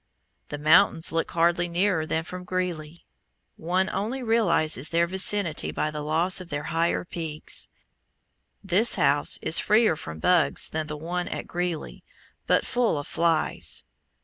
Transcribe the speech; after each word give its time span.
The 0.49 0.57
Mountains 0.57 1.11
look 1.11 1.29
hardly 1.29 1.67
nearer 1.67 2.07
than 2.07 2.23
from 2.23 2.43
Greeley; 2.43 3.05
one 3.55 3.87
only 3.87 4.23
realizes 4.23 4.89
their 4.89 5.05
vicinity 5.05 5.69
by 5.71 5.91
the 5.91 6.01
loss 6.01 6.41
of 6.41 6.49
their 6.49 6.63
higher 6.73 7.05
peaks. 7.05 7.69
This 8.63 8.95
house 8.95 9.37
is 9.43 9.59
freer 9.59 9.95
from 9.95 10.17
bugs 10.17 10.69
than 10.69 10.87
the 10.87 10.97
one 10.97 11.27
at 11.27 11.45
Greeley, 11.45 12.03
but 12.47 12.65
full 12.65 12.97
of 12.97 13.05
flies. 13.05 13.83